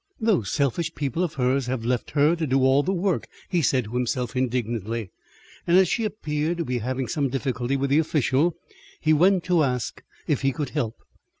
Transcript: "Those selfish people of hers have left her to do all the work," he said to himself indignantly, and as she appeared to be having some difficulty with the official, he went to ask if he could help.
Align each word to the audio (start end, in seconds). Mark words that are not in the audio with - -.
"Those 0.19 0.49
selfish 0.51 0.95
people 0.95 1.23
of 1.23 1.35
hers 1.35 1.67
have 1.67 1.85
left 1.85 2.09
her 2.09 2.35
to 2.35 2.47
do 2.47 2.61
all 2.61 2.81
the 2.81 2.91
work," 2.91 3.27
he 3.49 3.61
said 3.61 3.83
to 3.83 3.93
himself 3.93 4.35
indignantly, 4.35 5.11
and 5.67 5.77
as 5.77 5.87
she 5.89 6.05
appeared 6.05 6.57
to 6.57 6.65
be 6.65 6.79
having 6.79 7.07
some 7.07 7.29
difficulty 7.29 7.77
with 7.77 7.91
the 7.91 7.99
official, 7.99 8.55
he 8.99 9.13
went 9.13 9.43
to 9.43 9.63
ask 9.63 10.01
if 10.25 10.41
he 10.41 10.51
could 10.53 10.71
help. 10.71 10.95